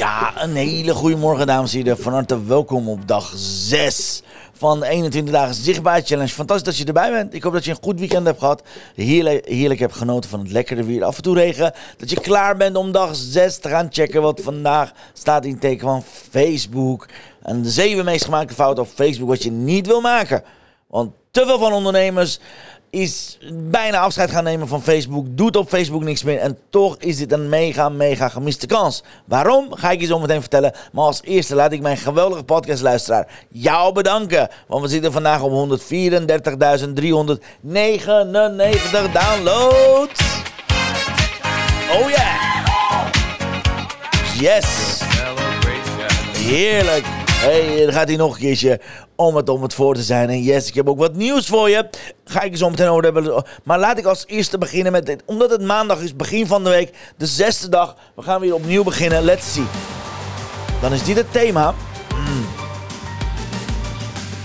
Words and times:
Ja, 0.00 0.42
een 0.42 0.56
hele 0.56 0.94
goede 0.94 1.16
morgen 1.16 1.46
dames 1.46 1.72
en 1.72 1.78
heren. 1.78 1.98
Van 1.98 2.12
harte 2.12 2.44
welkom 2.44 2.88
op 2.88 3.08
dag 3.08 3.32
6 3.36 4.22
van 4.52 4.80
de 4.80 4.86
21 4.86 5.34
dagen 5.34 5.54
zichtbaar 5.54 6.02
challenge. 6.04 6.28
Fantastisch 6.28 6.66
dat 6.66 6.76
je 6.76 6.84
erbij 6.84 7.10
bent. 7.10 7.34
Ik 7.34 7.42
hoop 7.42 7.52
dat 7.52 7.64
je 7.64 7.70
een 7.70 7.82
goed 7.82 7.98
weekend 7.98 8.26
hebt 8.26 8.38
gehad. 8.38 8.62
Heerlijk, 8.94 9.46
heerlijk 9.48 9.80
hebt 9.80 9.94
genoten 9.94 10.30
van 10.30 10.40
het 10.40 10.50
lekkere 10.50 10.84
weer. 10.84 11.04
Af 11.04 11.16
en 11.16 11.22
toe 11.22 11.34
regen. 11.34 11.72
Dat 11.96 12.10
je 12.10 12.20
klaar 12.20 12.56
bent 12.56 12.76
om 12.76 12.92
dag 12.92 13.10
6 13.14 13.58
te 13.58 13.68
gaan 13.68 13.86
checken. 13.90 14.22
Wat 14.22 14.40
vandaag 14.40 14.92
staat 15.12 15.44
in 15.44 15.58
teken 15.58 15.86
van 15.86 16.02
Facebook. 16.30 17.08
En 17.42 17.62
de 17.62 17.70
zeven 17.70 18.04
meest 18.04 18.24
gemaakte 18.24 18.54
fouten 18.54 18.82
op 18.82 18.90
Facebook 18.94 19.28
wat 19.28 19.42
je 19.42 19.50
niet 19.50 19.86
wil 19.86 20.00
maken. 20.00 20.42
Want 20.86 21.12
te 21.30 21.44
veel 21.46 21.58
van 21.58 21.72
ondernemers 21.72 22.38
is 22.90 23.38
bijna 23.52 23.98
afscheid 23.98 24.30
gaan 24.30 24.44
nemen 24.44 24.68
van 24.68 24.82
Facebook. 24.82 25.26
Doet 25.28 25.56
op 25.56 25.68
Facebook 25.68 26.02
niks 26.02 26.22
meer. 26.22 26.38
En 26.38 26.58
toch 26.70 26.96
is 26.98 27.16
dit 27.16 27.32
een 27.32 27.48
mega, 27.48 27.88
mega 27.88 28.28
gemiste 28.28 28.66
kans. 28.66 29.02
Waarom? 29.24 29.74
Ga 29.74 29.90
ik 29.90 30.00
je 30.00 30.06
zo 30.06 30.18
meteen 30.18 30.40
vertellen. 30.40 30.72
Maar 30.92 31.04
als 31.04 31.22
eerste 31.22 31.54
laat 31.54 31.72
ik 31.72 31.80
mijn 31.80 31.96
geweldige 31.96 32.42
podcastluisteraar 32.42 33.28
jou 33.48 33.92
bedanken. 33.92 34.48
Want 34.66 34.82
we 34.82 34.88
zitten 34.88 35.12
vandaag 35.12 35.42
op 35.42 35.80
134.399 35.80 35.80
downloads. 39.12 40.20
Oh 41.92 42.08
yeah! 42.08 42.48
Yes! 44.40 44.98
Heerlijk! 46.36 47.19
Hey, 47.40 47.84
dan 47.84 47.92
gaat 47.92 48.08
hij 48.08 48.16
nog 48.16 48.34
een 48.34 48.40
keertje 48.40 48.80
om 49.16 49.36
het 49.36 49.48
om 49.48 49.62
het 49.62 49.74
voor 49.74 49.94
te 49.94 50.02
zijn. 50.02 50.28
En 50.28 50.42
yes, 50.42 50.68
ik 50.68 50.74
heb 50.74 50.88
ook 50.88 50.98
wat 50.98 51.14
nieuws 51.14 51.46
voor 51.46 51.70
je. 51.70 51.88
Ga 52.24 52.42
ik 52.42 52.50
je 52.50 52.56
zo 52.56 52.70
meteen 52.70 52.88
over 52.88 53.04
hebben. 53.04 53.44
Maar 53.64 53.78
laat 53.78 53.98
ik 53.98 54.04
als 54.04 54.24
eerste 54.26 54.58
beginnen 54.58 54.92
met 54.92 55.06
dit. 55.06 55.22
Omdat 55.26 55.50
het 55.50 55.62
maandag 55.62 56.00
is, 56.00 56.16
begin 56.16 56.46
van 56.46 56.64
de 56.64 56.70
week, 56.70 56.92
de 57.16 57.26
zesde 57.26 57.68
dag. 57.68 57.96
We 58.16 58.22
gaan 58.22 58.40
weer 58.40 58.54
opnieuw 58.54 58.82
beginnen. 58.82 59.22
Let's 59.22 59.52
see. 59.52 59.64
Dan 60.80 60.92
is 60.92 61.04
dit 61.04 61.16
het 61.16 61.32
thema. 61.32 61.74
Mm. 62.14 62.46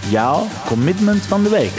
Jouw 0.09 0.47
commitment 0.65 1.21
van 1.21 1.43
de 1.43 1.49
week. 1.49 1.73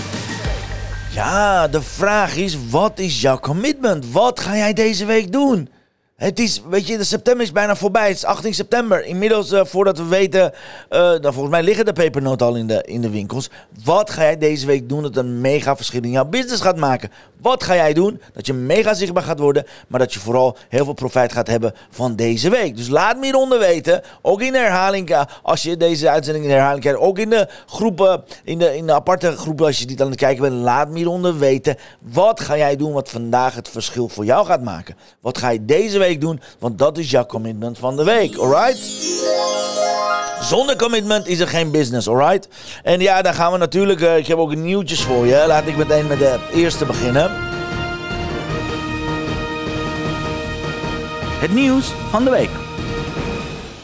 Ja, 1.11 1.69
de 1.69 1.83
vraag 1.83 2.37
is: 2.37 2.57
wat 2.71 2.99
is 2.99 3.21
jouw 3.21 3.39
commitment? 3.39 4.13
Wat 4.13 4.41
ga 4.41 4.57
jij 4.57 4.73
deze 4.73 5.05
week 5.05 5.33
doen? 5.33 5.69
Het 6.17 6.39
is, 6.39 6.63
weet 6.69 6.87
je, 6.87 6.97
de 6.97 7.05
september 7.05 7.45
is 7.45 7.53
bijna 7.53 7.77
voorbij. 7.77 8.09
Het 8.09 8.17
is 8.17 8.25
18 8.25 8.55
september. 8.55 9.05
Inmiddels, 9.05 9.53
uh, 9.53 9.65
voordat 9.65 9.99
we 9.99 10.05
weten, 10.05 10.53
uh, 10.91 11.15
volgens 11.21 11.49
mij 11.49 11.63
liggen 11.63 11.85
de 11.85 11.93
pepernoten 11.93 12.47
al 12.47 12.55
in 12.55 12.67
de, 12.67 12.83
in 12.87 13.01
de 13.01 13.11
winkels. 13.11 13.51
Wat 13.85 14.11
ga 14.11 14.23
jij 14.23 14.39
deze 14.39 14.67
week 14.67 14.89
doen 14.89 15.03
dat 15.03 15.17
een 15.17 15.41
mega 15.41 15.77
verschil 15.77 16.03
in 16.03 16.11
jouw 16.11 16.25
business 16.25 16.63
gaat 16.63 16.77
maken? 16.77 17.11
Wat 17.41 17.65
ga 17.65 17.75
jij 17.75 17.93
doen 17.93 18.21
dat 18.33 18.47
je 18.47 18.53
mega 18.53 18.95
zichtbaar 18.95 19.23
gaat 19.23 19.39
worden, 19.39 19.67
maar 19.89 20.01
dat 20.01 20.15
je 20.15 20.21
vooral 20.21 20.57
heel 20.69 20.85
veel 20.85 20.93
profijt 20.93 21.33
gaat 21.33 21.47
hebben 21.47 21.75
van 21.91 22.17
deze 22.17 22.51
week? 22.51 22.77
Dus 22.77 22.89
laat 22.89 23.17
me 23.17 23.25
hieronder 23.25 23.59
weten, 23.59 24.03
ook 24.23 24.43
in 24.43 24.53
de 24.53 24.59
herhaling, 24.59 25.27
als 25.43 25.63
je 25.63 25.77
deze 25.77 26.11
uitzending 26.11 26.45
in 26.45 26.51
herhaling 26.51 26.81
krijgt, 26.81 27.01
ook 27.01 27.19
in 27.19 27.31
de 27.31 27.49
groepen, 27.67 28.25
in 28.45 28.59
de, 28.59 28.77
in 28.77 28.87
de 28.87 28.93
aparte 28.93 29.37
groepen 29.37 29.67
als 29.67 29.79
je 29.79 29.87
niet 29.87 30.01
aan 30.01 30.11
het 30.11 30.19
kijken 30.19 30.43
bent, 30.43 30.55
laat 30.55 30.89
me 30.89 30.97
hieronder 30.97 31.39
weten. 31.39 31.77
Wat 32.01 32.41
ga 32.41 32.57
jij 32.57 32.77
doen 32.77 32.93
wat 32.93 33.11
vandaag 33.11 33.55
het 33.55 33.69
verschil 33.69 34.09
voor 34.09 34.25
jou 34.25 34.47
gaat 34.47 34.63
maken? 34.63 34.97
Wat 35.21 35.39
ga 35.39 35.49
je 35.49 35.65
deze 35.65 35.99
week 35.99 36.06
doen, 36.15 36.41
want 36.59 36.79
dat 36.79 36.99
is 36.99 37.11
jouw 37.11 37.27
commitment 37.27 37.79
van 37.79 37.97
de 37.97 38.05
week, 38.05 38.37
alright? 38.37 38.79
Zonder 40.41 40.77
commitment 40.77 41.27
is 41.27 41.39
er 41.39 41.49
geen 41.49 41.71
business, 41.71 42.09
alright? 42.09 42.49
En 42.83 43.01
ja, 43.01 43.23
dan 43.23 43.35
gaan 43.35 43.53
we 43.53 43.59
natuurlijk, 43.59 44.01
uh, 44.01 44.17
ik 44.17 44.27
heb 44.27 44.39
ook 44.39 44.55
nieuwtjes 44.55 45.03
voor 45.03 45.27
je. 45.27 45.45
Laat 45.47 45.67
ik 45.67 45.77
meteen 45.77 46.07
met 46.07 46.19
de 46.19 46.39
eerste 46.53 46.85
beginnen. 46.85 47.31
Het 51.41 51.55
nieuws 51.55 51.93
van 52.11 52.25
de 52.25 52.31
week. 52.31 52.51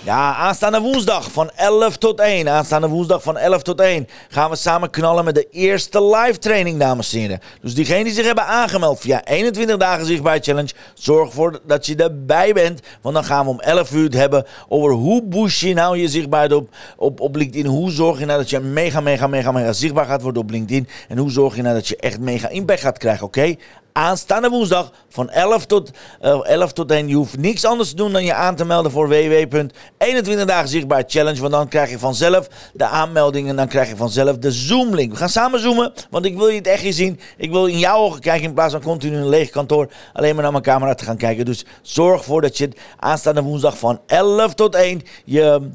Ja, 0.04 0.34
aanstaande 0.34 0.80
woensdag 0.80 1.30
van 1.30 1.50
11 1.62 1.96
tot 1.96 2.20
1. 2.20 2.48
Aanstaande 2.48 2.88
woensdag 2.88 3.22
van 3.22 3.36
11 3.36 3.62
tot 3.62 3.80
1 3.80 4.08
gaan 4.28 4.50
we 4.50 4.56
samen 4.56 4.90
knallen 4.90 5.24
met 5.24 5.34
de 5.34 5.46
eerste 5.50 6.04
live 6.04 6.38
training, 6.38 6.78
dames 6.78 7.12
en 7.12 7.18
heren. 7.18 7.40
Dus 7.60 7.74
diegenen 7.74 8.04
die 8.04 8.12
zich 8.12 8.24
hebben 8.24 8.46
aangemeld 8.46 9.00
via 9.00 9.24
21 9.24 9.76
dagen 9.76 10.06
zichtbaar 10.06 10.38
challenge, 10.40 10.70
zorg 10.94 11.28
ervoor 11.28 11.60
dat 11.66 11.86
je 11.86 11.96
erbij 11.96 12.52
bent. 12.52 12.80
Want 13.00 13.14
dan 13.14 13.24
gaan 13.24 13.44
we 13.44 13.50
om 13.50 13.60
11 13.60 13.92
uur 13.92 14.04
het 14.04 14.14
hebben 14.14 14.46
over 14.68 14.90
hoe 14.92 15.22
boost 15.22 15.60
je 15.60 15.74
nou 15.74 15.98
je 15.98 16.08
zichtbaarheid 16.08 16.52
op, 16.52 16.68
op, 16.96 17.20
op 17.20 17.36
LinkedIn. 17.36 17.66
Hoe 17.66 17.90
zorg 17.90 18.18
je 18.18 18.24
nou 18.24 18.38
dat 18.38 18.50
je 18.50 18.60
mega, 18.60 19.00
mega, 19.00 19.26
mega, 19.26 19.52
mega 19.52 19.72
zichtbaar 19.72 20.06
gaat 20.06 20.22
worden 20.22 20.42
op 20.42 20.50
LinkedIn. 20.50 20.88
En 21.08 21.18
hoe 21.18 21.30
zorg 21.30 21.56
je 21.56 21.62
nou 21.62 21.74
dat 21.74 21.88
je 21.88 21.96
echt 21.96 22.20
mega 22.20 22.48
impact 22.48 22.80
gaat 22.80 22.98
krijgen, 22.98 23.26
oké? 23.26 23.54
aanstaande 23.92 24.48
woensdag 24.48 24.92
van 25.08 25.30
11 25.30 25.66
tot, 25.66 25.90
uh, 26.22 26.48
11 26.48 26.72
tot 26.72 26.90
1. 26.90 27.08
Je 27.08 27.14
hoeft 27.14 27.38
niks 27.38 27.64
anders 27.64 27.88
te 27.88 27.96
doen 27.96 28.12
dan 28.12 28.24
je 28.24 28.34
aan 28.34 28.56
te 28.56 28.64
melden 28.64 28.90
voor 28.90 29.08
www.21 29.08 30.44
dagen 30.44 30.68
zichtbaar 30.68 31.04
challenge. 31.06 31.40
Dan 31.52 31.68
krijg 31.68 31.90
je 31.90 31.98
vanzelf 31.98 32.48
de 32.72 32.84
aanmeldingen 32.84 33.50
en 33.50 33.56
dan 33.56 33.68
krijg 33.68 33.88
je 33.88 33.96
vanzelf 33.96 34.38
de 34.38 34.52
Zoom 34.52 34.94
link. 34.94 35.10
We 35.10 35.16
gaan 35.16 35.28
samen 35.28 35.60
zoomen, 35.60 35.92
want 36.10 36.24
ik 36.24 36.36
wil 36.36 36.48
je 36.48 36.56
het 36.56 36.66
echt 36.66 36.82
eens 36.82 36.96
zien. 36.96 37.20
Ik 37.36 37.50
wil 37.50 37.66
in 37.66 37.78
jouw 37.78 37.98
ogen 37.98 38.20
kijken 38.20 38.48
in 38.48 38.54
plaats 38.54 38.72
van 38.72 38.82
continu 38.82 39.16
een 39.16 39.28
leeg 39.28 39.50
kantoor 39.50 39.90
alleen 40.12 40.34
maar 40.34 40.42
naar 40.42 40.52
mijn 40.52 40.64
camera 40.64 40.94
te 40.94 41.04
gaan 41.04 41.16
kijken. 41.16 41.44
Dus 41.44 41.64
zorg 41.82 42.18
ervoor 42.18 42.40
dat 42.40 42.58
je 42.58 42.68
aanstaande 42.98 43.42
woensdag 43.42 43.78
van 43.78 44.00
11 44.06 44.54
tot 44.54 44.74
1 44.74 45.02
je, 45.24 45.70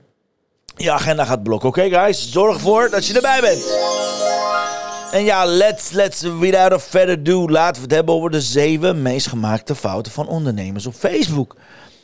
je 0.76 0.92
agenda 0.92 1.26
gaat 1.26 1.44
blokken. 1.44 1.70
Oké 1.70 1.90
guys, 1.90 2.32
zorg 2.32 2.56
ervoor 2.56 2.90
dat 2.90 3.06
je 3.06 3.14
erbij 3.14 3.42
bent. 3.42 3.96
En 5.12 5.24
ja, 5.24 5.46
let's, 5.46 5.92
let's, 5.92 6.22
without 6.22 6.82
further 6.82 7.18
ado, 7.20 7.50
laten 7.50 7.76
we 7.76 7.82
het 7.82 7.92
hebben 7.92 8.16
over 8.16 8.32
de 8.32 8.42
zeven 8.42 9.02
meest 9.02 9.28
gemaakte 9.28 9.76
fouten 9.76 10.12
van 10.12 10.28
ondernemers 10.28 10.86
op 10.86 10.94
Facebook. 10.94 11.56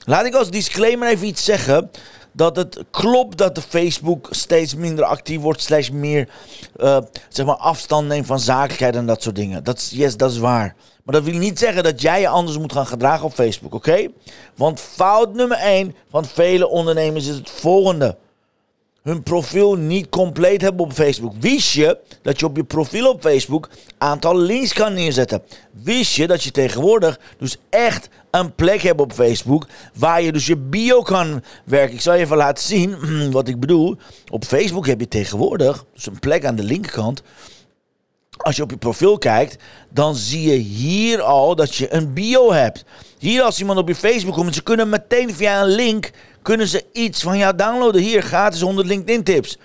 Laat 0.05 0.25
ik 0.25 0.33
als 0.33 0.49
disclaimer 0.49 1.09
even 1.09 1.27
iets 1.27 1.43
zeggen. 1.43 1.91
Dat 2.33 2.55
het 2.55 2.83
klopt 2.91 3.37
dat 3.37 3.55
de 3.55 3.61
Facebook 3.61 4.27
steeds 4.31 4.75
minder 4.75 5.05
actief 5.05 5.41
wordt, 5.41 5.61
slash 5.61 5.89
meer 5.89 6.29
uh, 6.77 6.97
zeg 7.29 7.45
maar 7.45 7.55
afstand 7.55 8.07
neemt 8.07 8.25
van 8.25 8.39
zakelijkheid 8.39 8.95
en 8.95 9.05
dat 9.05 9.23
soort 9.23 9.35
dingen. 9.35 9.63
Dat 9.63 9.77
is, 9.77 9.89
yes, 9.93 10.17
dat 10.17 10.31
is 10.31 10.37
waar. 10.37 10.75
Maar 11.03 11.15
dat 11.15 11.23
wil 11.23 11.37
niet 11.37 11.59
zeggen 11.59 11.83
dat 11.83 12.01
jij 12.01 12.19
je 12.19 12.27
anders 12.27 12.57
moet 12.57 12.73
gaan 12.73 12.87
gedragen 12.87 13.25
op 13.25 13.33
Facebook, 13.33 13.73
oké? 13.73 14.07
Want 14.55 14.79
fout 14.79 15.33
nummer 15.33 15.57
1 15.57 15.95
van 16.09 16.25
vele 16.25 16.67
ondernemers 16.67 17.27
is 17.27 17.35
het 17.35 17.49
volgende 17.49 18.17
hun 19.03 19.23
profiel 19.23 19.75
niet 19.75 20.09
compleet 20.09 20.61
hebben 20.61 20.85
op 20.85 20.93
Facebook. 20.93 21.33
Wist 21.39 21.73
je 21.73 21.97
dat 22.21 22.39
je 22.39 22.45
op 22.45 22.55
je 22.55 22.63
profiel 22.63 23.09
op 23.09 23.21
Facebook 23.21 23.69
aantal 23.97 24.37
links 24.37 24.73
kan 24.73 24.93
neerzetten? 24.93 25.43
Wist 25.71 26.15
je 26.15 26.27
dat 26.27 26.43
je 26.43 26.51
tegenwoordig 26.51 27.19
dus 27.37 27.57
echt 27.69 28.09
een 28.39 28.55
plek 28.55 28.81
hebt 28.81 29.01
op 29.01 29.13
Facebook 29.13 29.67
waar 29.93 30.21
je 30.21 30.31
dus 30.31 30.45
je 30.45 30.57
bio 30.57 31.01
kan 31.01 31.43
werken? 31.65 31.95
Ik 31.95 32.01
zal 32.01 32.13
je 32.13 32.19
even 32.19 32.37
laten 32.37 32.63
zien 32.63 32.97
wat 33.31 33.47
ik 33.47 33.59
bedoel. 33.59 33.97
Op 34.29 34.45
Facebook 34.45 34.87
heb 34.87 34.99
je 34.99 35.07
tegenwoordig 35.07 35.85
dus 35.93 36.05
een 36.05 36.19
plek 36.19 36.45
aan 36.45 36.55
de 36.55 36.63
linkerkant. 36.63 37.21
Als 38.37 38.55
je 38.55 38.63
op 38.63 38.69
je 38.69 38.77
profiel 38.77 39.17
kijkt, 39.17 39.63
dan 39.89 40.15
zie 40.15 40.51
je 40.51 40.57
hier 40.57 41.21
al 41.21 41.55
dat 41.55 41.75
je 41.75 41.93
een 41.93 42.13
bio 42.13 42.51
hebt. 42.51 42.85
Hier 43.17 43.41
als 43.41 43.59
iemand 43.59 43.79
op 43.79 43.87
je 43.87 43.95
Facebook 43.95 44.35
komt, 44.35 44.55
ze 44.55 44.63
kunnen 44.63 44.89
meteen 44.89 45.33
via 45.33 45.61
een 45.61 45.75
link 45.75 46.11
kunnen 46.41 46.67
ze 46.67 46.85
iets 46.91 47.21
van 47.21 47.37
jou 47.37 47.55
downloaden. 47.55 48.01
Hier, 48.01 48.21
gratis 48.21 48.61
100 48.61 48.87
LinkedIn 48.87 49.23
tips. 49.23 49.57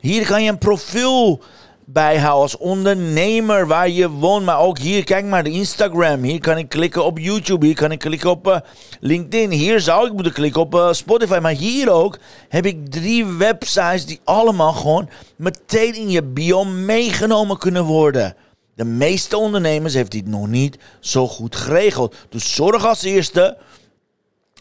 Hier 0.00 0.26
kan 0.26 0.42
je 0.42 0.50
een 0.50 0.58
profiel 0.58 1.42
bijhouden 1.86 2.42
als 2.42 2.56
ondernemer 2.56 3.66
waar 3.66 3.88
je 3.88 4.10
woont. 4.10 4.44
Maar 4.44 4.58
ook 4.58 4.78
hier, 4.78 5.04
kijk 5.04 5.24
maar, 5.24 5.44
de 5.44 5.50
Instagram. 5.50 6.22
Hier 6.22 6.40
kan 6.40 6.58
ik 6.58 6.68
klikken 6.68 7.04
op 7.04 7.18
YouTube. 7.18 7.66
Hier 7.66 7.74
kan 7.74 7.92
ik 7.92 7.98
klikken 7.98 8.30
op 8.30 8.46
uh, 8.46 8.56
LinkedIn. 9.00 9.50
Hier 9.50 9.80
zou 9.80 10.06
ik 10.06 10.12
moeten 10.12 10.32
klikken 10.32 10.60
op 10.60 10.74
uh, 10.74 10.92
Spotify. 10.92 11.38
Maar 11.42 11.52
hier 11.52 11.90
ook 11.90 12.18
heb 12.48 12.66
ik 12.66 12.90
drie 12.90 13.24
websites 13.24 14.06
die 14.06 14.20
allemaal 14.24 14.72
gewoon 14.72 15.08
meteen 15.36 15.94
in 15.94 16.10
je 16.10 16.22
bio 16.22 16.64
meegenomen 16.64 17.58
kunnen 17.58 17.84
worden. 17.84 18.36
De 18.74 18.84
meeste 18.84 19.36
ondernemers 19.36 19.94
heeft 19.94 20.10
dit 20.10 20.26
nog 20.26 20.48
niet 20.48 20.78
zo 21.00 21.28
goed 21.28 21.56
geregeld. 21.56 22.14
Dus 22.28 22.54
zorg 22.54 22.86
als 22.86 23.02
eerste 23.02 23.56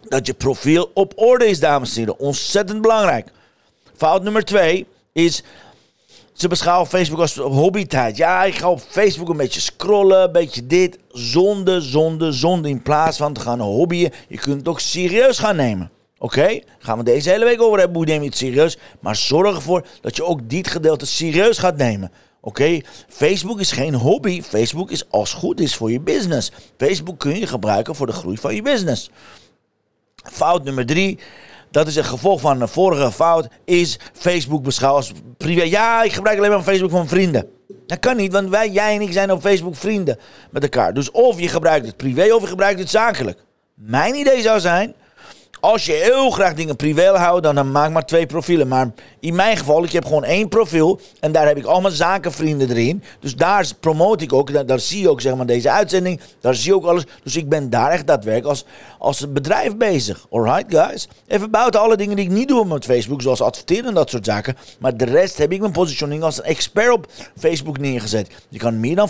dat 0.07 0.27
je 0.27 0.33
profiel 0.33 0.91
op 0.93 1.13
orde 1.15 1.45
is, 1.45 1.59
dames 1.59 1.89
en 1.89 1.99
heren. 1.99 2.19
Ontzettend 2.19 2.81
belangrijk. 2.81 3.31
Fout 3.95 4.23
nummer 4.23 4.43
twee 4.43 4.87
is 5.11 5.43
Ze 6.33 6.47
beschouwen 6.47 6.87
Facebook 6.87 7.19
als 7.19 7.35
hobbytijd. 7.35 8.17
Ja, 8.17 8.43
ik 8.43 8.55
ga 8.55 8.69
op 8.69 8.79
Facebook 8.79 9.29
een 9.29 9.37
beetje 9.37 9.61
scrollen, 9.61 10.23
een 10.23 10.31
beetje 10.31 10.67
dit. 10.67 10.97
Zonde, 11.11 11.81
zonde, 11.81 12.31
zonde. 12.31 12.69
In 12.69 12.81
plaats 12.81 13.17
van 13.17 13.33
te 13.33 13.41
gaan 13.41 13.59
hobbyen, 13.59 14.11
je 14.27 14.37
kunt 14.37 14.57
het 14.57 14.67
ook 14.67 14.79
serieus 14.79 15.39
gaan 15.39 15.55
nemen. 15.55 15.91
Oké? 16.17 16.59
Gaan 16.79 16.97
we 16.97 17.03
deze 17.03 17.29
hele 17.29 17.45
week 17.45 17.61
over 17.61 17.79
hebben. 17.79 17.97
Hoe 17.97 18.05
neem 18.05 18.21
je 18.21 18.27
het 18.27 18.37
serieus? 18.37 18.77
Maar 18.99 19.15
zorg 19.15 19.55
ervoor 19.55 19.85
dat 20.01 20.15
je 20.15 20.25
ook 20.25 20.49
dit 20.49 20.67
gedeelte 20.67 21.05
serieus 21.05 21.57
gaat 21.57 21.77
nemen. 21.77 22.11
Oké, 22.41 22.81
Facebook 23.07 23.59
is 23.59 23.71
geen 23.71 23.93
hobby. 23.93 24.41
Facebook 24.41 24.91
is 24.91 25.09
als 25.09 25.33
goed 25.33 25.59
is 25.59 25.75
voor 25.75 25.91
je 25.91 25.99
business. 25.99 26.51
Facebook 26.77 27.19
kun 27.19 27.39
je 27.39 27.47
gebruiken 27.47 27.95
voor 27.95 28.05
de 28.05 28.13
groei 28.13 28.37
van 28.37 28.55
je 28.55 28.61
business. 28.61 29.09
Fout 30.15 30.63
nummer 30.63 30.85
drie. 30.85 31.19
Dat 31.73 31.87
is 31.87 31.95
een 31.95 32.03
gevolg 32.03 32.41
van 32.41 32.61
een 32.61 32.67
vorige 32.67 33.11
fout. 33.11 33.47
Is 33.65 33.99
Facebook 34.13 34.63
beschouwen 34.63 35.01
als 35.01 35.11
privé. 35.37 35.63
Ja, 35.63 36.03
ik 36.03 36.13
gebruik 36.13 36.37
alleen 36.37 36.49
maar 36.49 36.61
Facebook 36.61 36.91
van 36.91 37.07
vrienden. 37.07 37.49
Dat 37.87 37.99
kan 37.99 38.15
niet, 38.15 38.31
want 38.31 38.49
wij, 38.49 38.69
jij 38.69 38.95
en 38.95 39.01
ik 39.01 39.11
zijn 39.11 39.31
op 39.31 39.41
Facebook 39.41 39.75
vrienden 39.75 40.19
met 40.51 40.63
elkaar. 40.63 40.93
Dus 40.93 41.11
of 41.11 41.39
je 41.39 41.47
gebruikt 41.47 41.85
het 41.85 41.97
privé 41.97 42.33
of 42.33 42.41
je 42.41 42.47
gebruikt 42.47 42.79
het 42.79 42.89
zakelijk. 42.89 43.39
Mijn 43.73 44.15
idee 44.15 44.41
zou 44.41 44.59
zijn 44.59 44.95
als 45.63 45.85
je 45.85 45.91
heel 45.91 46.29
graag 46.29 46.53
dingen 46.53 46.75
privé 46.75 47.17
houdt, 47.17 47.43
dan, 47.43 47.55
dan 47.55 47.71
maak 47.71 47.91
maar 47.91 48.05
twee 48.05 48.25
profielen. 48.25 48.67
Maar 48.67 48.91
in 49.19 49.35
mijn 49.35 49.57
geval, 49.57 49.83
ik 49.83 49.91
heb 49.91 50.05
gewoon 50.05 50.23
één 50.23 50.47
profiel. 50.47 50.99
En 51.19 51.31
daar 51.31 51.47
heb 51.47 51.57
ik 51.57 51.65
allemaal 51.65 51.91
zakenvrienden 51.91 52.69
erin. 52.69 53.03
Dus 53.19 53.35
daar 53.35 53.67
promote 53.79 54.23
ik 54.23 54.33
ook. 54.33 54.67
Daar, 54.67 54.79
zie 54.79 55.01
je 55.01 55.09
ook 55.09 55.21
zeg 55.21 55.35
maar, 55.35 55.45
deze 55.45 55.69
uitzending. 55.69 56.19
Daar 56.41 56.55
zie 56.55 56.69
je 56.69 56.75
ook 56.75 56.85
alles. 56.85 57.03
Dus 57.23 57.35
ik 57.35 57.49
ben 57.49 57.69
daar 57.69 57.91
echt 57.91 58.07
daadwerkelijk 58.07 58.49
als, 58.49 58.65
als 58.99 59.31
bedrijf 59.31 59.77
bezig. 59.77 60.25
Alright, 60.31 60.75
guys? 60.75 61.07
Even 61.27 61.51
buiten 61.51 61.81
alle 61.81 61.97
dingen 61.97 62.15
die 62.15 62.25
ik 62.25 62.31
niet 62.31 62.47
doe 62.47 62.65
met 62.65 62.85
Facebook. 62.85 63.21
Zoals 63.21 63.41
adverteren 63.41 63.85
en 63.85 63.93
dat 63.93 64.09
soort 64.09 64.25
zaken. 64.25 64.57
Maar 64.79 64.97
de 64.97 65.05
rest 65.05 65.37
heb 65.37 65.51
ik 65.51 65.59
mijn 65.59 65.71
positioning 65.71 66.23
als 66.23 66.37
een 66.37 66.43
expert 66.43 66.91
op 66.91 67.07
Facebook 67.37 67.77
neergezet. 67.77 68.29
Je 68.49 68.59
kan, 68.59 68.79
meer 68.79 68.95
dan 68.95 69.09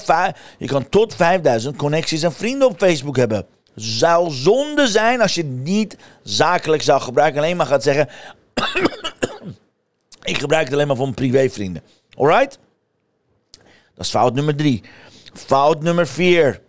je 0.58 0.68
kan 0.68 0.90
tot 0.90 1.16
5000 1.16 1.76
connecties 1.76 2.24
en 2.24 2.34
vrienden 2.34 2.68
op 2.68 2.78
Facebook 2.78 3.18
hebben 3.18 3.46
zou 3.75 4.31
zonde 4.31 4.88
zijn 4.88 5.22
als 5.22 5.36
je 5.36 5.42
het 5.42 5.52
niet 5.52 5.98
zakelijk 6.24 6.81
zou 6.81 7.02
gebruiken. 7.02 7.42
Alleen 7.42 7.58
maar 7.58 7.66
gaat 7.66 7.84
zeggen: 7.84 8.10
Ik 10.24 10.38
gebruik 10.38 10.66
het 10.66 10.74
alleen 10.74 10.88
maar 10.88 10.96
voor 10.96 11.06
mijn 11.06 11.18
privévrienden. 11.18 11.84
Alright? 12.18 12.60
Dat 13.96 14.06
is 14.06 14.10
fout 14.10 14.34
nummer 14.34 14.56
drie. 14.56 14.84
Fout 15.34 15.81
nummer 15.81 16.08
vier. 16.08 16.62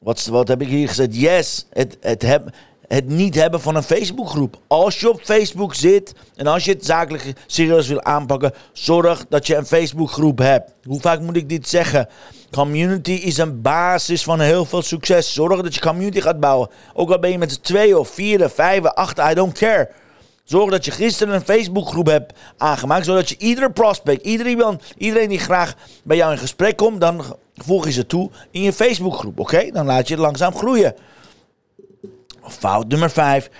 Wat, 0.00 0.26
wat 0.26 0.48
heb 0.48 0.62
ik 0.62 0.68
hier 0.68 0.88
gezet? 0.88 1.16
Yes, 1.16 1.66
het, 1.70 1.96
het, 2.00 2.22
heb, 2.22 2.54
het 2.88 3.08
niet 3.08 3.34
hebben 3.34 3.60
van 3.60 3.76
een 3.76 3.82
Facebookgroep. 3.82 4.56
Als 4.66 5.00
je 5.00 5.10
op 5.10 5.20
Facebook 5.22 5.74
zit 5.74 6.14
en 6.36 6.46
als 6.46 6.64
je 6.64 6.72
het 6.72 6.84
zakelijk 6.84 7.32
serieus 7.46 7.88
wil 7.88 8.02
aanpakken, 8.02 8.52
zorg 8.72 9.26
dat 9.28 9.46
je 9.46 9.56
een 9.56 9.66
Facebookgroep 9.66 10.38
hebt. 10.38 10.72
Hoe 10.84 11.00
vaak 11.00 11.20
moet 11.20 11.36
ik 11.36 11.48
dit 11.48 11.68
zeggen? 11.68 12.08
Community 12.50 13.12
is 13.12 13.38
een 13.38 13.62
basis 13.62 14.22
van 14.22 14.40
heel 14.40 14.64
veel 14.64 14.82
succes. 14.82 15.32
Zorg 15.32 15.62
dat 15.62 15.74
je 15.74 15.80
community 15.80 16.20
gaat 16.20 16.40
bouwen. 16.40 16.68
Ook 16.94 17.10
al 17.10 17.18
ben 17.18 17.30
je 17.30 17.38
met 17.38 17.62
twee 17.62 17.98
of 17.98 18.08
vier, 18.08 18.50
vijf, 18.50 18.84
acht, 18.84 19.18
I 19.18 19.34
don't 19.34 19.58
care. 19.58 19.90
Zorg 20.44 20.70
dat 20.70 20.84
je 20.84 20.90
gisteren 20.90 21.34
een 21.34 21.44
Facebookgroep 21.44 22.06
hebt 22.06 22.38
aangemaakt, 22.56 23.04
zodat 23.04 23.28
je 23.28 23.36
iedere 23.38 23.70
prospect, 23.70 24.24
iedereen, 24.24 24.80
iedereen 24.96 25.28
die 25.28 25.38
graag 25.38 25.74
bij 26.04 26.16
jou 26.16 26.32
in 26.32 26.38
gesprek 26.38 26.76
komt, 26.76 27.00
dan 27.00 27.36
voeg 27.54 27.84
je 27.84 27.92
ze 27.92 28.06
toe 28.06 28.30
in 28.50 28.62
je 28.62 28.72
Facebookgroep. 28.72 29.38
Oké? 29.38 29.70
Dan 29.70 29.86
laat 29.86 30.08
je 30.08 30.14
het 30.14 30.22
langzaam 30.22 30.56
groeien. 30.56 30.94
Fout 32.48 32.88
nummer 32.88 33.10
5. 33.10 33.50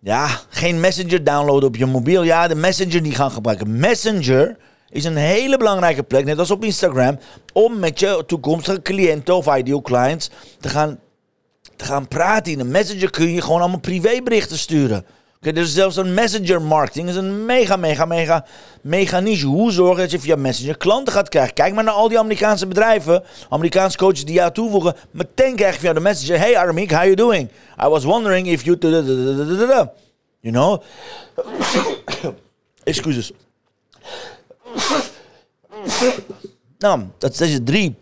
Ja, 0.00 0.28
geen 0.48 0.80
Messenger 0.80 1.24
downloaden 1.24 1.68
op 1.68 1.76
je 1.76 1.86
mobiel. 1.86 2.22
Ja, 2.22 2.48
de 2.48 2.54
Messenger 2.54 3.00
niet 3.00 3.16
gaan 3.16 3.30
gebruiken. 3.30 3.78
Messenger 3.78 4.56
is 4.88 5.04
een 5.04 5.16
hele 5.16 5.56
belangrijke 5.56 6.02
plek, 6.02 6.24
net 6.24 6.38
als 6.38 6.50
op 6.50 6.64
Instagram, 6.64 7.18
om 7.52 7.78
met 7.78 8.00
je 8.00 8.22
toekomstige 8.26 8.82
cliënten 8.82 9.36
of 9.36 9.56
ideal 9.56 9.82
clients 9.82 10.30
te 10.60 10.68
gaan, 10.68 10.98
te 11.76 11.84
gaan 11.84 12.08
praten. 12.08 12.52
In 12.52 12.60
een 12.60 12.70
Messenger 12.70 13.10
kun 13.10 13.32
je 13.32 13.42
gewoon 13.42 13.60
allemaal 13.60 13.80
privéberichten 13.80 14.58
sturen. 14.58 15.04
Oké, 15.40 15.52
dus 15.52 15.72
zelfs 15.72 15.96
een 15.96 16.14
messenger 16.14 16.62
marketing 16.62 17.08
is 17.08 17.16
een 17.16 17.44
mega, 17.44 17.76
mega, 17.76 18.04
mega, 18.04 18.44
mega 18.80 19.20
niche. 19.20 19.46
Hoe 19.46 19.72
zorgen 19.72 20.02
dat 20.02 20.10
je 20.10 20.20
via 20.20 20.36
messenger 20.36 20.76
klanten 20.76 21.12
gaat 21.12 21.28
krijgen? 21.28 21.54
Kijk 21.54 21.74
maar 21.74 21.84
naar 21.84 21.94
al 21.94 22.08
die 22.08 22.18
Amerikaanse 22.18 22.66
bedrijven, 22.66 23.24
Amerikaanse 23.48 23.96
coaches 23.96 24.24
die 24.24 24.34
jou 24.34 24.52
toevoegen. 24.52 24.94
Meteen 25.10 25.56
krijg 25.56 25.74
je 25.74 25.80
via 25.80 25.92
de 25.92 26.00
messenger, 26.00 26.38
hey 26.38 26.56
Aramik, 26.58 26.90
how 26.90 27.02
you 27.02 27.14
doing? 27.14 27.48
I 27.84 27.88
was 27.88 28.04
wondering 28.04 28.46
if 28.46 28.64
you... 28.64 28.78
You 30.40 30.54
know? 30.54 30.82
Excuses. 32.84 33.32
Nou, 36.78 37.02
dat 37.18 37.40
is 37.40 37.58
drie. 37.64 37.96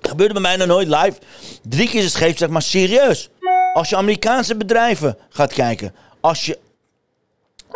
Gebeurde 0.00 0.32
bij 0.32 0.42
mij 0.42 0.56
nog 0.56 0.66
nooit 0.66 0.88
live. 0.88 1.18
Drie 1.62 1.88
keer 1.88 1.98
is 1.98 2.04
het 2.04 2.14
geeft, 2.14 2.38
zeg 2.38 2.48
maar 2.48 2.62
serieus. 2.62 3.30
Als 3.74 3.88
je 3.88 3.96
Amerikaanse 3.96 4.56
bedrijven 4.56 5.16
gaat 5.28 5.52
kijken. 5.52 5.94
Als 6.20 6.46
je 6.46 6.58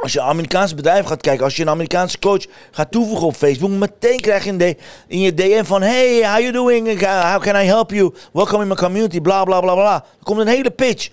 als 0.00 0.12
je 0.12 0.20
Amerikaanse 0.20 0.74
bedrijf 0.74 1.06
gaat 1.06 1.20
kijken, 1.20 1.44
als 1.44 1.56
je 1.56 1.62
een 1.62 1.68
Amerikaanse 1.68 2.18
coach 2.18 2.44
gaat 2.70 2.90
toevoegen 2.90 3.26
op 3.26 3.34
Facebook, 3.34 3.70
meteen 3.70 4.20
krijg 4.20 4.44
je 4.44 4.76
in, 5.06 5.20
je 5.20 5.34
DM 5.34 5.64
van: 5.64 5.82
Hey, 5.82 6.30
how 6.30 6.40
you 6.40 6.52
doing? 6.52 7.00
How 7.32 7.42
can 7.42 7.62
I 7.62 7.64
help 7.64 7.90
you? 7.90 8.14
Welcome 8.32 8.62
in 8.62 8.68
my 8.68 8.74
community, 8.74 9.20
bla 9.20 9.44
bla 9.44 9.60
bla 9.60 9.74
bla. 9.74 9.94
Er 9.94 10.24
komt 10.24 10.40
een 10.40 10.46
hele 10.46 10.70
pitch. 10.70 11.10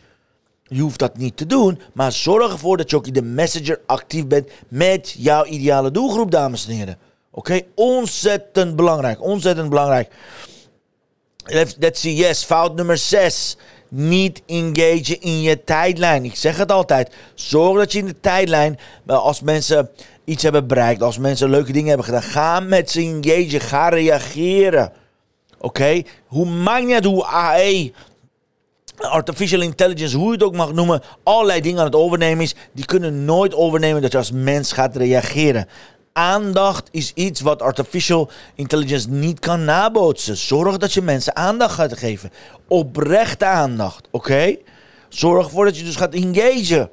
Je 0.64 0.82
hoeft 0.82 1.00
dat 1.00 1.18
niet 1.18 1.38
te 1.38 1.46
doen, 1.46 1.82
maar 1.94 2.12
zorg 2.12 2.52
ervoor 2.52 2.78
dat 2.78 2.90
je 2.90 2.96
ook 2.96 3.08
in 3.08 3.14
de 3.14 3.22
messenger 3.22 3.80
actief 3.86 4.28
bent 4.28 4.50
met 4.68 5.16
jouw 5.18 5.46
ideale 5.46 5.92
doelgroep, 5.92 6.32
dames 6.32 6.68
en 6.68 6.74
heren. 6.74 6.98
Oké, 7.32 7.62
ontzettend 7.76 8.76
belangrijk, 8.76 9.22
ontzettend 9.22 9.70
belangrijk. 9.70 10.14
Let's 11.80 12.02
see, 12.02 12.16
yes, 12.16 12.44
fout 12.44 12.76
nummer 12.76 12.98
6 12.98 13.58
niet 13.90 14.42
engageren 14.46 15.22
in 15.22 15.42
je 15.42 15.64
tijdlijn. 15.64 16.26
Ik 16.26 16.36
zeg 16.36 16.58
het 16.58 16.72
altijd. 16.72 17.16
Zorg 17.36 17.78
dat 17.78 17.92
je 17.92 18.00
in 18.00 18.06
de 18.06 18.20
tijdlijn, 18.20 18.80
als 19.06 19.42
mensen 19.42 19.90
iets 20.26 20.44
hebben 20.44 20.68
bereikt, 20.68 21.02
als 21.02 21.18
mensen 21.18 21.50
leuke 21.50 21.72
dingen 21.72 21.88
hebben 21.88 22.06
gedaan, 22.06 22.22
ga 22.22 22.60
met 22.60 22.92
ze 22.92 23.02
engageren. 23.02 23.62
Ga 23.62 23.90
reageren. 23.90 24.92
Oké? 25.60 26.02
Hoe 26.26 26.46
maakt 26.46 26.86
niet 26.86 26.94
uit 26.94 27.06
hoe 27.06 27.26
AI, 27.26 27.94
artificial 28.98 29.62
intelligence, 29.62 30.18
hoe 30.18 30.26
je 30.26 30.32
het 30.32 30.44
ook 30.44 30.56
mag 30.56 30.74
noemen, 30.74 31.02
allerlei 31.24 31.62
dingen 31.62 31.80
aan 31.80 31.86
het 31.86 31.96
overnemen 31.96 32.44
is, 32.44 32.56
die 32.72 32.86
kunnen 32.86 33.26
nooit 33.26 33.54
overnemen 33.54 34.02
dat 34.02 34.12
je 34.12 34.18
als 34.18 34.32
mens 34.32 34.72
gaat 34.72 34.96
reageren 34.96 35.68
aandacht 36.18 36.88
is 36.92 37.12
iets 37.14 37.42
wat 37.42 37.62
artificial 37.62 38.30
intelligence 38.56 39.10
niet 39.10 39.40
kan 39.40 39.66
nabootsen. 39.66 40.38
Zorg 40.38 40.78
dat 40.78 40.94
je 40.94 41.02
mensen 41.02 41.36
aandacht 41.36 41.74
gaat 41.74 41.98
geven. 41.98 42.32
Oprechte 42.68 43.46
aandacht, 43.46 44.08
oké? 44.12 44.56
Zorg 45.10 45.46
ervoor 45.46 45.66
dat 45.66 45.78
je 45.78 45.84
dus 45.84 45.96
gaat 45.96 46.14
engageren. 46.14 46.90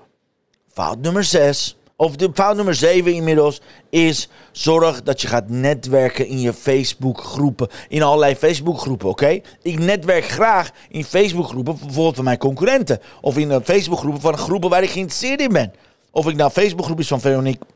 Fout 0.72 0.98
nummer 0.98 1.24
6, 1.24 1.76
of 1.96 2.16
de 2.16 2.30
fout 2.34 2.56
nummer 2.56 2.74
7 2.74 3.14
inmiddels, 3.14 3.60
is 3.90 4.28
zorg 4.52 5.02
dat 5.02 5.20
je 5.20 5.28
gaat 5.28 5.48
netwerken 5.48 6.26
in 6.26 6.40
je 6.40 6.52
Facebook-groepen. 6.52 7.68
In 7.88 8.02
allerlei 8.02 8.36
Facebook-groepen, 8.36 9.08
oké? 9.08 9.40
Ik 9.62 9.78
netwerk 9.78 10.24
graag 10.24 10.70
in 10.88 11.04
Facebook-groepen, 11.04 11.78
bijvoorbeeld 11.78 12.14
van 12.14 12.24
mijn 12.24 12.38
concurrenten. 12.38 13.00
Of 13.20 13.38
in 13.38 13.60
Facebook-groepen 13.64 14.20
van 14.20 14.38
groepen 14.38 14.70
waar 14.70 14.82
ik 14.82 14.90
geïnteresseerd 14.90 15.40
in 15.40 15.52
ben. 15.52 15.72
Of 16.10 16.28
ik 16.28 16.36
nou 16.36 16.50
Facebook-groep 16.50 17.00
is 17.00 17.08
van 17.08 17.20
Veronique 17.20 17.66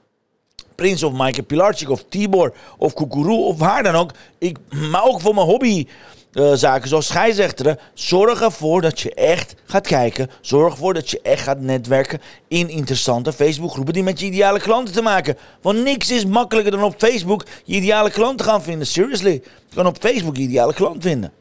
Prins 0.79 1.03
of 1.03 1.13
Maaike 1.13 1.43
Pilarczyk 1.43 1.91
of 1.91 2.05
Tibor 2.09 2.53
of 2.77 2.95
Kukuru 2.95 3.33
of 3.33 3.59
waar 3.59 3.83
dan 3.83 3.95
ook. 3.95 4.11
Ik, 4.39 4.59
maar 4.91 5.05
ook 5.05 5.21
voor 5.21 5.35
mijn 5.35 5.47
hobbyzaken 5.47 6.83
uh, 6.83 6.89
zoals 6.89 7.07
scheidsrechteren. 7.07 7.79
Zorg 7.95 8.43
ervoor 8.43 8.81
dat 8.81 9.01
je 9.01 9.15
echt 9.15 9.55
gaat 9.65 9.87
kijken. 9.87 10.31
Zorg 10.41 10.73
ervoor 10.73 10.95
dat 10.95 11.11
je 11.11 11.21
echt 11.23 11.43
gaat 11.43 11.61
netwerken 11.61 12.21
in 12.49 12.69
interessante 12.69 13.33
Facebookgroepen 13.33 13.93
die 13.93 14.03
met 14.03 14.21
je 14.21 14.27
ideale 14.27 14.61
klanten 14.61 14.95
te 14.95 15.03
maken. 15.03 15.37
Want 15.63 15.83
niks 15.83 16.11
is 16.11 16.27
makkelijker 16.27 16.73
dan 16.73 16.85
op 16.85 16.95
Facebook 16.99 17.45
je 17.65 17.75
ideale 17.75 18.11
klant 18.11 18.39
te 18.39 18.45
gaan 18.45 18.63
vinden. 18.63 18.87
Seriously. 18.87 19.33
Je 19.69 19.75
kan 19.75 19.87
op 19.87 19.97
Facebook 20.01 20.37
je 20.37 20.43
ideale 20.43 20.75
klant 20.75 21.03
vinden. 21.03 21.33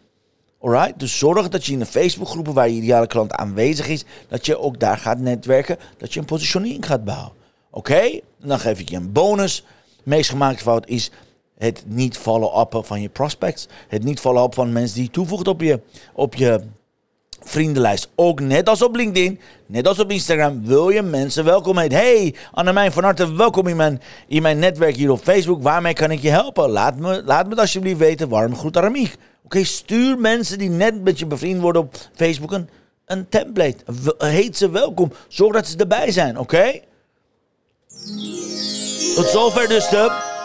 Alright? 0.61 0.99
Dus 0.99 1.17
zorg 1.17 1.49
dat 1.49 1.65
je 1.65 1.71
in 1.71 1.79
de 1.79 1.85
Facebookgroepen 1.85 2.53
waar 2.53 2.69
je 2.69 2.75
ideale 2.75 3.07
klant 3.07 3.31
aanwezig 3.31 3.87
is, 3.87 4.05
dat 4.27 4.45
je 4.45 4.59
ook 4.59 4.79
daar 4.79 4.97
gaat 4.97 5.19
netwerken, 5.19 5.77
dat 5.97 6.13
je 6.13 6.19
een 6.19 6.25
positionering 6.25 6.85
gaat 6.85 7.05
bouwen. 7.05 7.31
Oké, 7.71 8.19
dan 8.37 8.59
geef 8.59 8.79
ik 8.79 8.89
je 8.89 8.95
een 8.95 9.11
bonus. 9.11 9.63
meest 10.03 10.29
gemaakte 10.29 10.63
fout 10.63 10.87
is 10.87 11.11
het 11.57 11.83
niet 11.85 12.17
follow-up 12.17 12.85
van 12.85 13.01
je 13.01 13.09
prospects. 13.09 13.67
Het 13.87 14.03
niet 14.03 14.19
follow-up 14.19 14.53
van 14.53 14.71
mensen 14.71 14.95
die 14.95 15.03
je 15.03 15.11
toevoegt 15.11 15.47
op 15.47 15.61
je, 15.61 15.79
op 16.13 16.35
je 16.35 16.61
vriendenlijst. 17.39 18.09
Ook 18.15 18.39
net 18.39 18.69
als 18.69 18.81
op 18.81 18.95
LinkedIn, 18.95 19.39
net 19.65 19.87
als 19.87 19.99
op 19.99 20.11
Instagram, 20.11 20.65
wil 20.65 20.89
je 20.89 21.01
mensen 21.01 21.45
welkom 21.45 21.77
heten. 21.77 21.97
Hey, 21.97 22.35
Annemijn 22.51 22.91
van 22.91 23.03
harte 23.03 23.35
welkom 23.35 23.67
in 23.67 23.75
mijn, 23.75 24.01
in 24.27 24.41
mijn 24.41 24.59
netwerk 24.59 24.95
hier 24.95 25.11
op 25.11 25.21
Facebook. 25.23 25.63
Waarmee 25.63 25.93
kan 25.93 26.11
ik 26.11 26.19
je 26.19 26.29
helpen? 26.29 26.69
Laat 26.69 26.97
me, 26.97 27.23
laat 27.25 27.47
me 27.47 27.55
alsjeblieft 27.55 27.99
weten. 27.99 28.29
Warm 28.29 28.55
groet 28.55 28.77
Aramiek. 28.77 29.15
Oké, 29.43 29.63
stuur 29.63 30.17
mensen 30.17 30.57
die 30.57 30.69
net 30.69 31.03
met 31.03 31.19
je 31.19 31.25
bevriend 31.25 31.61
worden 31.61 31.81
op 31.81 31.95
Facebook 32.13 32.51
een, 32.51 32.69
een 33.05 33.29
template. 33.29 33.77
Heet 34.17 34.57
ze 34.57 34.69
welkom. 34.69 35.11
Zorg 35.27 35.53
dat 35.53 35.67
ze 35.67 35.77
erbij 35.77 36.11
zijn, 36.11 36.37
oké? 36.39 36.79
Tot 39.15 39.27
zover 39.27 39.67
dus 39.67 39.89
de 39.89 40.35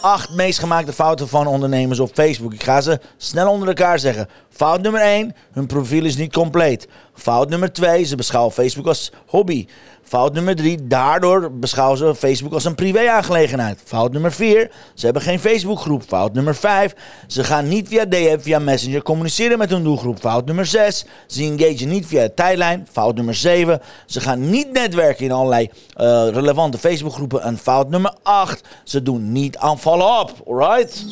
acht 0.00 0.30
meest 0.30 0.58
gemaakte 0.58 0.92
fouten 0.92 1.28
van 1.28 1.46
ondernemers 1.46 2.00
op 2.00 2.10
Facebook. 2.14 2.52
Ik 2.52 2.62
ga 2.62 2.80
ze 2.80 3.00
snel 3.16 3.50
onder 3.50 3.68
elkaar 3.68 3.98
zeggen. 3.98 4.28
Fout 4.50 4.82
nummer 4.82 5.00
1, 5.00 5.34
hun 5.52 5.66
profiel 5.66 6.04
is 6.04 6.16
niet 6.16 6.32
compleet. 6.32 6.88
Fout 7.20 7.48
nummer 7.48 7.72
2, 7.72 8.04
ze 8.04 8.16
beschouwen 8.16 8.52
Facebook 8.52 8.86
als 8.86 9.12
hobby. 9.26 9.66
Fout 10.02 10.32
nummer 10.32 10.56
3, 10.56 10.86
daardoor 10.86 11.52
beschouwen 11.52 11.98
ze 11.98 12.14
Facebook 12.14 12.52
als 12.52 12.64
een 12.64 12.74
privé-aangelegenheid. 12.74 13.80
Fout 13.84 14.12
nummer 14.12 14.32
4, 14.32 14.70
ze 14.94 15.04
hebben 15.04 15.22
geen 15.22 15.40
Facebookgroep. 15.40 16.02
Fout 16.06 16.32
nummer 16.32 16.54
5, 16.54 16.94
ze 17.26 17.44
gaan 17.44 17.68
niet 17.68 17.88
via 17.88 18.04
DM, 18.04 18.38
via 18.40 18.58
Messenger 18.58 19.02
communiceren 19.02 19.58
met 19.58 19.70
hun 19.70 19.82
doelgroep. 19.82 20.20
Fout 20.20 20.46
nummer 20.46 20.66
6, 20.66 21.04
ze 21.26 21.42
engagen 21.42 21.88
niet 21.88 22.06
via 22.06 22.22
de 22.22 22.34
tijdlijn. 22.34 22.88
Fout 22.92 23.14
nummer 23.14 23.34
7, 23.34 23.80
ze 24.06 24.20
gaan 24.20 24.50
niet 24.50 24.72
netwerken 24.72 25.24
in 25.24 25.32
allerlei 25.32 25.70
uh, 25.96 26.28
relevante 26.32 26.78
Facebookgroepen. 26.78 27.42
En 27.42 27.58
fout 27.58 27.90
nummer 27.90 28.14
8, 28.22 28.60
ze 28.84 29.02
doen 29.02 29.32
niet 29.32 29.56
aan 29.56 29.78
follow-up. 29.78 30.32
Alright? 30.46 31.04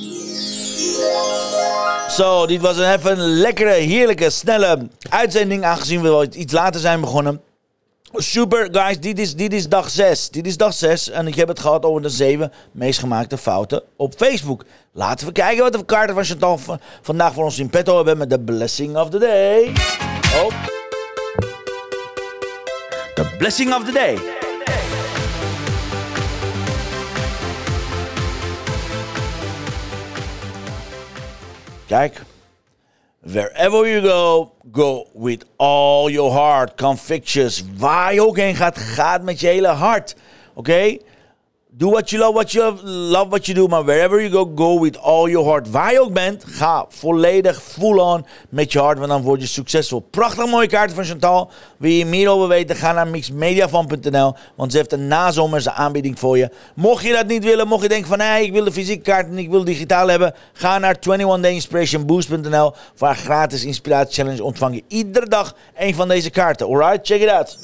Zo, 2.11 2.47
dit 2.47 2.61
was 2.61 2.77
een 2.77 2.93
even 2.93 3.19
een 3.19 3.41
lekkere, 3.41 3.73
heerlijke, 3.73 4.31
snelle 4.31 4.89
uitzending. 5.11 5.65
Aangezien 5.65 6.03
we 6.03 6.09
wel 6.09 6.27
iets 6.33 6.53
later 6.53 6.81
zijn 6.81 7.01
begonnen. 7.01 7.41
Super, 8.13 8.69
guys. 8.73 9.01
Dit 9.01 9.19
is, 9.19 9.35
dit 9.35 9.53
is 9.53 9.69
dag 9.69 9.91
6. 9.91 10.31
Dit 10.31 10.47
is 10.47 10.57
dag 10.57 10.73
6. 10.73 11.11
En 11.11 11.27
ik 11.27 11.35
heb 11.35 11.49
het 11.49 11.61
gehad 11.61 11.85
over 11.85 12.03
de 12.03 12.09
7 12.09 12.53
meest 12.73 12.99
gemaakte 12.99 13.39
fouten 13.39 13.83
op 13.97 14.15
Facebook. 14.17 14.65
Laten 14.93 15.27
we 15.27 15.33
kijken 15.33 15.63
wat 15.63 15.73
de 15.73 15.85
kaarten 15.85 16.15
van 16.15 16.25
Chantal 16.25 16.61
vandaag 17.03 17.33
voor 17.33 17.45
ons 17.45 17.59
in 17.59 17.71
petto 17.71 17.97
hebben 17.97 18.19
met 18.19 18.31
de 18.31 18.41
blessing 18.41 18.97
of 18.97 19.09
the 19.11 19.19
day. 19.19 19.73
Oh. 20.35 20.53
The 23.15 23.35
blessing 23.39 23.75
of 23.75 23.85
the 23.85 23.93
day. 23.93 24.38
Kijk. 31.89 32.23
Wherever 33.21 33.89
you 33.89 34.01
go, 34.01 34.53
go 34.73 35.07
with 35.15 35.45
all 35.57 36.11
your 36.11 36.33
heart. 36.33 36.77
Convictions. 36.77 37.65
Waar 37.77 38.15
je 38.15 38.27
ook 38.27 38.37
heen 38.37 38.55
gaat, 38.55 38.79
gaat 38.79 39.23
met 39.23 39.41
je 39.41 39.47
hele 39.47 39.69
hart. 39.69 40.17
Oké? 40.55 40.97
Do 41.79 41.91
what 41.91 42.11
you 42.11 42.19
love, 42.19 42.35
what 42.35 42.53
you 42.53 42.77
love, 42.83 43.31
what 43.31 43.47
you 43.47 43.55
do. 43.55 43.69
Maar 43.69 43.85
wherever 43.85 44.21
you 44.21 44.31
go, 44.31 44.53
go 44.55 44.81
with 44.81 44.97
all 44.97 45.29
your 45.29 45.47
heart. 45.49 45.71
Waar 45.71 45.93
je 45.93 46.01
ook 46.01 46.13
bent, 46.13 46.45
ga 46.47 46.87
volledig 46.89 47.63
full 47.63 47.99
on 47.99 48.27
met 48.49 48.73
je 48.73 48.79
hart, 48.79 48.99
want 48.99 49.11
dan 49.11 49.23
word 49.23 49.41
je 49.41 49.47
succesvol. 49.47 50.01
Prachtig 50.01 50.47
mooie 50.47 50.67
kaarten 50.67 50.97
van 50.97 51.05
Chantal. 51.05 51.51
Wil 51.77 51.91
je 51.91 52.07
meer 52.07 52.29
over 52.29 52.49
weten, 52.49 52.77
ga 52.77 52.93
naar 52.93 53.09
mixmediafan.nl, 53.09 54.35
want 54.55 54.73
ze 54.73 54.79
heeft 54.79 54.93
een 54.93 55.09
nazomerse 55.09 55.73
aanbieding 55.73 56.19
voor 56.19 56.39
je. 56.39 56.51
Mocht 56.75 57.05
je 57.05 57.13
dat 57.13 57.27
niet 57.27 57.45
willen, 57.45 57.69
mocht 57.69 57.83
je 57.83 57.89
denken 57.89 58.09
van, 58.09 58.21
hey, 58.21 58.45
ik 58.45 58.53
wil 58.53 58.65
de 58.65 58.73
fysieke 58.73 59.03
kaart 59.03 59.27
en 59.27 59.39
ik 59.39 59.51
wil 59.51 59.65
digitaal 59.65 60.09
hebben, 60.09 60.35
ga 60.53 60.79
naar 60.79 60.97
21dayinspirationboost.nl. 60.97 62.73
Voor 62.95 63.07
haar 63.07 63.17
gratis 63.17 63.65
inspiratie 63.65 64.15
challenge 64.15 64.45
ontvang 64.45 64.75
je 64.75 64.83
iedere 64.89 65.29
dag 65.29 65.55
een 65.77 65.95
van 65.95 66.09
deze 66.09 66.31
kaarten. 66.31 66.67
Alright, 66.67 67.07
check 67.07 67.21
it 67.21 67.29
out. 67.31 67.59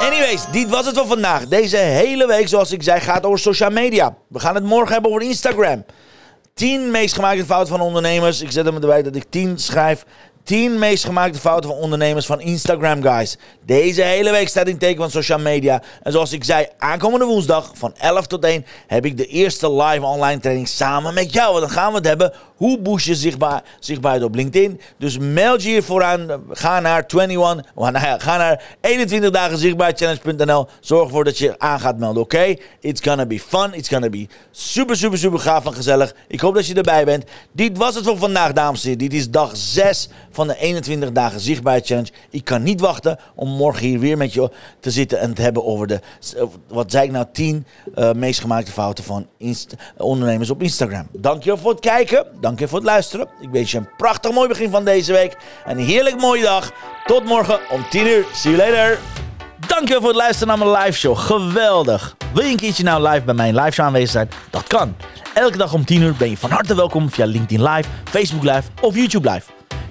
Anyways, 0.00 0.44
dit 0.50 0.68
was 0.68 0.86
het 0.86 0.96
voor 0.98 1.06
vandaag. 1.06 1.48
Deze 1.48 1.76
hele 1.76 2.26
week, 2.26 2.48
zoals 2.48 2.72
ik 2.72 2.82
zei, 2.82 3.00
gaat 3.00 3.24
over 3.24 3.38
social 3.38 3.70
media. 3.70 4.16
We 4.28 4.38
gaan 4.38 4.54
het 4.54 4.64
morgen 4.64 4.92
hebben 4.92 5.10
over 5.10 5.22
Instagram. 5.22 5.84
10 6.54 6.90
meest 6.90 7.14
gemaakte 7.14 7.44
fouten 7.44 7.76
van 7.76 7.86
ondernemers. 7.86 8.40
Ik 8.40 8.50
zet 8.50 8.64
hem 8.64 8.74
erbij 8.74 9.02
dat 9.02 9.16
ik 9.16 9.24
10 9.30 9.58
schrijf. 9.58 10.04
10 10.44 10.78
meest 10.78 11.04
gemaakte 11.04 11.38
fouten 11.38 11.70
van 11.70 11.78
ondernemers 11.78 12.26
van 12.26 12.40
Instagram, 12.40 13.02
guys. 13.02 13.36
Deze 13.64 14.02
hele 14.02 14.30
week 14.30 14.48
staat 14.48 14.68
in 14.68 14.78
teken 14.78 14.96
van 14.96 15.10
social 15.10 15.38
media. 15.38 15.82
En 16.02 16.12
zoals 16.12 16.32
ik 16.32 16.44
zei, 16.44 16.66
aankomende 16.78 17.24
woensdag 17.24 17.70
van 17.74 17.94
11 17.98 18.26
tot 18.26 18.44
1 18.44 18.66
heb 18.86 19.04
ik 19.04 19.16
de 19.16 19.26
eerste 19.26 19.72
live 19.72 20.04
online 20.04 20.40
training 20.40 20.68
samen 20.68 21.14
met 21.14 21.32
jou. 21.32 21.60
Dan 21.60 21.70
gaan 21.70 21.90
we 21.90 21.96
het 21.96 22.06
hebben 22.06 22.32
hoe 22.56 22.78
boost 22.78 23.06
je 23.06 23.14
zichtbaar, 23.14 23.62
zichtbaarheid 23.78 24.24
op 24.24 24.34
LinkedIn. 24.34 24.80
Dus 24.98 25.18
meld 25.18 25.62
je 25.62 25.68
hiervoor 25.68 26.02
aan. 26.02 26.28
Ga 26.50 26.80
naar 26.80 27.06
21, 27.06 28.22
ga 28.22 28.36
naar 28.36 28.62
21 28.80 29.30
dagen 29.30 29.58
zichtbaarchallenge.nl. 29.58 30.66
Zorg 30.80 31.04
ervoor 31.04 31.24
dat 31.24 31.38
je 31.38 31.58
aan 31.58 31.80
gaat 31.80 31.98
melden, 31.98 32.22
oké? 32.22 32.54
It's 32.80 33.00
gonna 33.00 33.26
be 33.26 33.40
fun. 33.40 33.74
It's 33.74 33.88
gonna 33.88 34.08
be 34.08 34.26
super, 34.50 34.96
super, 34.96 35.18
super 35.18 35.38
gaaf 35.38 35.66
en 35.66 35.74
gezellig. 35.74 36.14
Ik 36.28 36.40
hoop 36.40 36.54
dat 36.54 36.66
je 36.66 36.74
erbij 36.74 37.04
bent. 37.04 37.24
Dit 37.52 37.78
was 37.78 37.94
het 37.94 38.04
voor 38.04 38.18
vandaag, 38.18 38.52
dames 38.52 38.82
en 38.82 38.88
heren. 38.88 39.08
Dit 39.08 39.18
is 39.18 39.30
dag 39.30 39.50
6 39.54 40.08
van 40.32 40.46
de 40.46 40.58
21 40.58 41.12
dagen 41.12 41.40
zichtbaarheid 41.40 41.86
challenge. 41.86 42.10
Ik 42.30 42.44
kan 42.44 42.62
niet 42.62 42.80
wachten 42.80 43.18
om 43.34 43.48
morgen 43.48 43.86
hier 43.86 43.98
weer 43.98 44.16
met 44.16 44.32
je 44.32 44.50
te 44.80 44.90
zitten 44.90 45.20
en 45.20 45.34
te 45.34 45.42
hebben 45.42 45.64
over 45.64 45.86
de, 45.86 46.00
wat 46.68 46.90
zei 46.90 47.04
ik 47.04 47.10
nou, 47.10 47.26
10 47.32 47.66
uh, 47.94 48.12
meest 48.12 48.40
gemaakte 48.40 48.72
fouten 48.72 49.04
van 49.04 49.26
ondernemers 49.96 50.50
op 50.50 50.62
Instagram. 50.62 51.08
Dankjewel 51.12 51.58
voor 51.58 51.70
het 51.70 51.80
kijken. 51.80 52.26
Dankjewel 52.40 52.68
voor 52.68 52.78
het 52.78 52.88
luisteren. 52.88 53.28
Ik 53.40 53.48
wens 53.50 53.70
je 53.70 53.78
een 53.78 53.88
prachtig 53.96 54.32
mooi 54.32 54.48
begin 54.48 54.70
van 54.70 54.84
deze 54.84 55.12
week. 55.12 55.36
En 55.64 55.78
een 55.78 55.84
heerlijk 55.84 56.20
mooie 56.20 56.42
dag. 56.42 56.72
Tot 57.06 57.24
morgen 57.24 57.60
om 57.70 57.84
10 57.90 58.06
uur. 58.06 58.26
See 58.34 58.56
you 58.56 58.70
later. 58.70 58.98
Dankjewel 59.66 60.00
voor 60.00 60.10
het 60.10 60.18
luisteren 60.18 60.58
naar 60.58 60.66
mijn 60.66 60.82
live 60.84 60.98
show. 60.98 61.16
Geweldig. 61.16 62.16
Wil 62.34 62.44
je 62.44 62.50
een 62.50 62.56
keertje 62.56 62.82
nou 62.82 63.08
live 63.08 63.22
bij 63.24 63.34
mijn 63.34 63.54
live 63.54 63.70
show 63.70 63.86
aanwezig 63.86 64.10
zijn? 64.10 64.28
Dat 64.50 64.66
kan. 64.66 64.96
Elke 65.34 65.56
dag 65.56 65.72
om 65.72 65.84
10 65.84 66.02
uur 66.02 66.14
ben 66.18 66.30
je 66.30 66.36
van 66.36 66.50
harte 66.50 66.74
welkom 66.74 67.10
via 67.10 67.24
LinkedIn 67.24 67.62
Live, 67.62 67.88
Facebook 68.04 68.42
Live 68.42 68.62
of 68.80 68.94
YouTube 68.94 69.30
Live. 69.30 69.61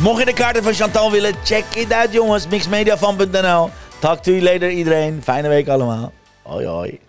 Mocht 0.00 0.18
je 0.18 0.24
de 0.24 0.32
kaarten 0.32 0.62
van 0.62 0.74
Chantal 0.74 1.10
willen, 1.10 1.34
check 1.44 1.64
it 1.74 1.92
out 1.92 2.12
jongens. 2.12 2.46
Mixmediafan.nl 2.46 3.70
Talk 3.98 4.22
to 4.22 4.30
you 4.30 4.42
later 4.42 4.70
iedereen. 4.70 5.20
Fijne 5.22 5.48
week 5.48 5.68
allemaal. 5.68 6.12
Hoi 6.42 6.66
hoi. 6.66 7.00